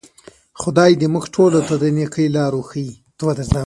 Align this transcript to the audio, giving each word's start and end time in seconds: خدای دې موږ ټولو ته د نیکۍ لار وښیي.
خدای 0.61 0.91
دې 0.99 1.07
موږ 1.13 1.25
ټولو 1.35 1.59
ته 1.67 1.75
د 1.81 1.83
نیکۍ 1.97 2.27
لار 2.35 2.53
وښیي. 2.55 2.91